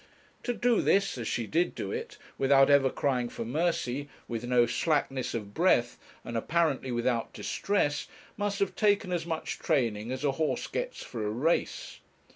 [0.41, 4.65] To do this, as she did do it, without ever crying for mercy, with no
[4.65, 10.31] slackness of breath, and apparently without distress, must have taken as much training as a
[10.31, 11.99] horse gets for a race.